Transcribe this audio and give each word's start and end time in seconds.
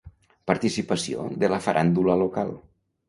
Participació 0.51 1.25
de 1.43 1.49
la 1.55 1.59
faràndula 1.67 2.17
local. 2.27 2.55